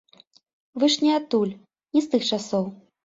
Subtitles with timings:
[0.83, 1.53] Вы ж не адтуль,
[1.97, 2.65] не з тых часоў.